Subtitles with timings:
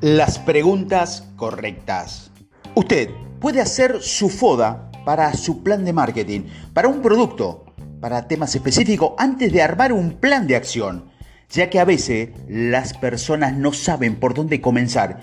[0.00, 2.30] Las preguntas correctas.
[2.76, 7.64] Usted puede hacer su FODA para su plan de marketing, para un producto,
[8.00, 11.06] para temas específicos, antes de armar un plan de acción,
[11.50, 15.18] ya que a veces las personas no saben por dónde comenzar.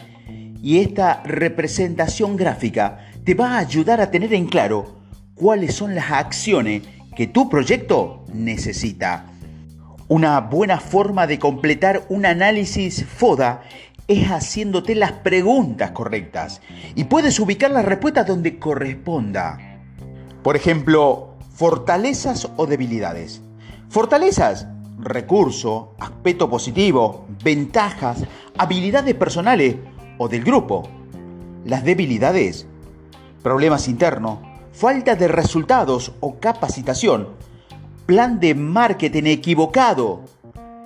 [0.61, 4.99] Y esta representación gráfica te va a ayudar a tener en claro
[5.35, 6.81] cuáles son las acciones
[7.15, 9.27] que tu proyecto necesita.
[10.09, 13.61] Una buena forma de completar un análisis FODA
[14.07, 16.61] es haciéndote las preguntas correctas
[16.93, 19.81] y puedes ubicar la respuesta donde corresponda.
[20.43, 23.41] Por ejemplo, fortalezas o debilidades.
[23.89, 24.67] Fortalezas,
[24.99, 28.23] recurso, aspecto positivo, ventajas,
[28.57, 29.75] habilidades personales
[30.17, 30.83] o del grupo.
[31.65, 32.67] Las debilidades,
[33.41, 34.39] problemas internos,
[34.71, 37.29] falta de resultados o capacitación,
[38.05, 40.21] plan de marketing equivocado.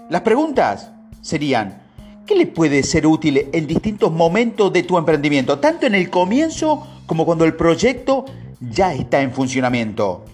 [0.09, 1.88] Las preguntas serían,
[2.29, 6.85] ¿Qué le puede ser útil en distintos momentos de tu emprendimiento, tanto en el comienzo
[7.07, 8.25] como cuando el proyecto
[8.61, 10.25] ya está en funcionamiento?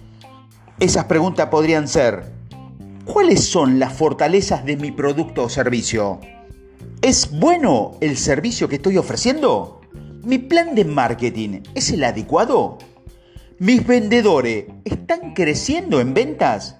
[0.78, 2.24] Esas preguntas podrían ser,
[3.06, 6.20] ¿cuáles son las fortalezas de mi producto o servicio?
[7.00, 9.80] ¿Es bueno el servicio que estoy ofreciendo?
[10.22, 12.76] ¿Mi plan de marketing es el adecuado?
[13.58, 16.76] ¿Mis vendedores están creciendo en ventas?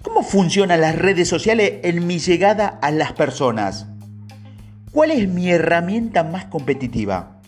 [0.00, 3.91] ¿Cómo funcionan las redes sociales en mi llegada a las personas?
[4.92, 7.40] ¿Cuál es mi herramienta más competitiva?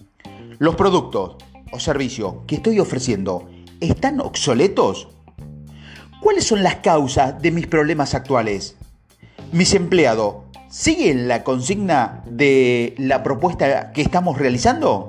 [0.58, 1.36] ¿Los productos
[1.72, 3.50] o servicios que estoy ofreciendo
[3.80, 5.08] están obsoletos?
[6.22, 8.78] ¿Cuáles son las causas de mis problemas actuales?
[9.52, 10.36] ¿Mis empleados
[10.70, 15.08] siguen la consigna de la propuesta que estamos realizando?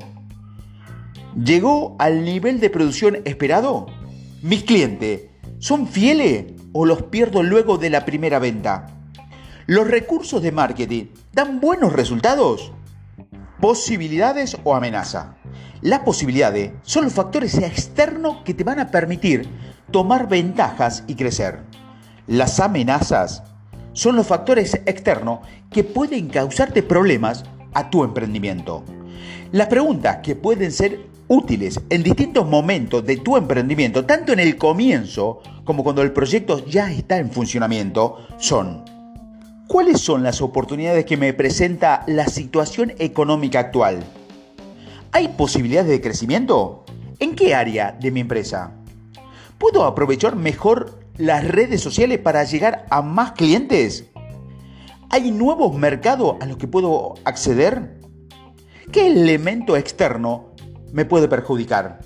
[1.42, 3.86] ¿Llegó al nivel de producción esperado?
[4.42, 5.22] ¿Mis clientes
[5.60, 8.95] son fieles o los pierdo luego de la primera venta?
[9.68, 12.72] ¿Los recursos de marketing dan buenos resultados?
[13.60, 15.38] Posibilidades o amenaza.
[15.82, 19.50] Las posibilidades son los factores externos que te van a permitir
[19.90, 21.62] tomar ventajas y crecer.
[22.28, 23.42] Las amenazas
[23.94, 25.40] son los factores externos
[25.72, 28.84] que pueden causarte problemas a tu emprendimiento.
[29.52, 34.58] Las preguntas que pueden ser útiles en distintos momentos de tu emprendimiento, tanto en el
[34.58, 38.95] comienzo como cuando el proyecto ya está en funcionamiento, son
[39.68, 44.04] ¿Cuáles son las oportunidades que me presenta la situación económica actual?
[45.12, 46.86] ¿Hay posibilidades de crecimiento?
[47.20, 48.74] ¿En qué área de mi empresa?
[49.58, 54.06] ¿Puedo aprovechar mejor las redes sociales para llegar a más clientes?
[55.10, 58.00] ¿Hay nuevos mercados a los que puedo acceder?
[58.92, 60.54] ¿Qué elemento externo
[60.94, 62.02] me puede perjudicar?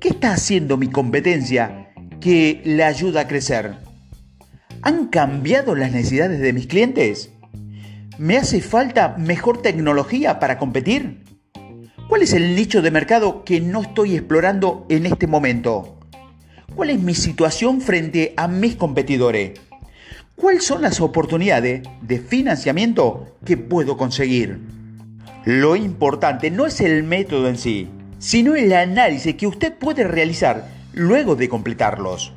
[0.00, 3.89] ¿Qué está haciendo mi competencia que le ayuda a crecer?
[4.82, 7.30] ¿Han cambiado las necesidades de mis clientes?
[8.16, 11.22] ¿Me hace falta mejor tecnología para competir?
[12.08, 15.98] ¿Cuál es el nicho de mercado que no estoy explorando en este momento?
[16.74, 19.60] ¿Cuál es mi situación frente a mis competidores?
[20.34, 24.60] ¿Cuáles son las oportunidades de financiamiento que puedo conseguir?
[25.44, 30.68] Lo importante no es el método en sí, sino el análisis que usted puede realizar
[30.94, 32.32] luego de completarlos.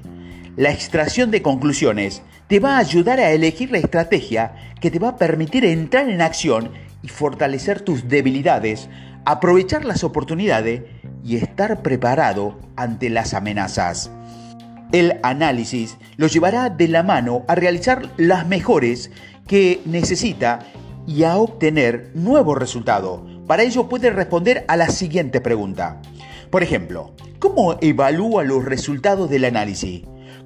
[0.58, 5.10] La extracción de conclusiones te va a ayudar a elegir la estrategia que te va
[5.10, 6.72] a permitir entrar en acción
[7.02, 8.90] y fortalecer tus debilidades,
[9.26, 10.84] aprovechar las oportunidades
[11.24, 14.12] y estar preparado ante las amenazas.
[14.92, 19.10] El análisis lo llevará de la mano a realizar las mejores
[19.48, 20.60] que necesita
[21.08, 23.22] y a obtener nuevos resultados.
[23.48, 26.02] Para ello puede responder a la siguiente pregunta.
[26.50, 30.04] Por ejemplo, ¿cómo evalúa los resultados del análisis?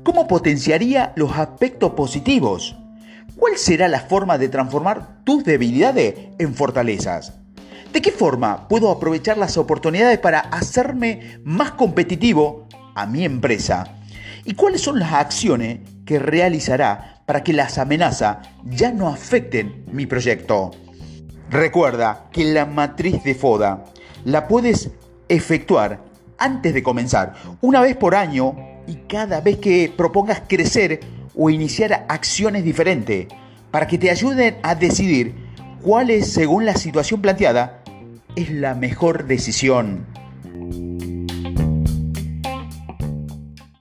[0.07, 2.77] ¿Cómo potenciaría los aspectos positivos?
[3.35, 7.33] ¿Cuál será la forma de transformar tus debilidades en fortalezas?
[7.91, 13.97] ¿De qué forma puedo aprovechar las oportunidades para hacerme más competitivo a mi empresa?
[14.45, 20.05] ¿Y cuáles son las acciones que realizará para que las amenazas ya no afecten mi
[20.05, 20.71] proyecto?
[21.49, 23.83] Recuerda que la matriz de FODA
[24.23, 24.89] la puedes
[25.27, 25.99] efectuar
[26.37, 31.01] antes de comenzar, una vez por año y cada vez que propongas crecer
[31.35, 33.27] o iniciar acciones diferentes
[33.69, 35.35] para que te ayuden a decidir
[35.81, 37.83] cuál es, según la situación planteada,
[38.35, 40.05] es la mejor decisión.